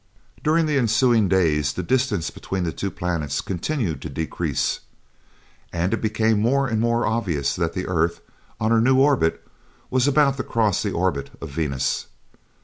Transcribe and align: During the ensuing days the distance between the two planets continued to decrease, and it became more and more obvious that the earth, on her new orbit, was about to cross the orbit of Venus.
During 0.43 0.65
the 0.65 0.79
ensuing 0.79 1.29
days 1.29 1.73
the 1.73 1.83
distance 1.83 2.31
between 2.31 2.63
the 2.63 2.71
two 2.71 2.89
planets 2.89 3.39
continued 3.39 4.01
to 4.01 4.09
decrease, 4.09 4.79
and 5.71 5.93
it 5.93 6.01
became 6.01 6.41
more 6.41 6.65
and 6.67 6.81
more 6.81 7.05
obvious 7.05 7.55
that 7.55 7.73
the 7.73 7.85
earth, 7.85 8.19
on 8.59 8.71
her 8.71 8.81
new 8.81 8.97
orbit, 8.97 9.47
was 9.91 10.07
about 10.07 10.37
to 10.37 10.43
cross 10.43 10.81
the 10.81 10.91
orbit 10.91 11.29
of 11.39 11.51
Venus. 11.51 12.07